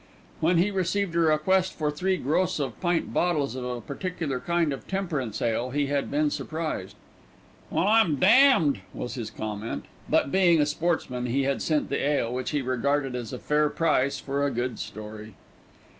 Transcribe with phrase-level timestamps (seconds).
[0.39, 4.73] When he received a request for three gross of pint bottles of a particular kind
[4.73, 6.95] of temperance ale he had been surprised.
[7.69, 12.33] "Well, I'm damned!" was his comment; but being a sportsman he had sent the ale,
[12.33, 15.35] which he regarded as a fair price for a good story.